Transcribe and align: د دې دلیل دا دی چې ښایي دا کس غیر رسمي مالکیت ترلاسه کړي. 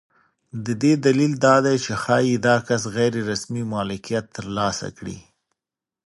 د 0.65 0.67
دې 0.81 0.93
دلیل 1.05 1.33
دا 1.45 1.55
دی 1.65 1.75
چې 1.85 1.91
ښایي 2.03 2.35
دا 2.47 2.55
کس 2.67 2.81
غیر 2.95 3.13
رسمي 3.29 3.63
مالکیت 3.73 4.25
ترلاسه 4.37 4.87
کړي. 4.97 5.17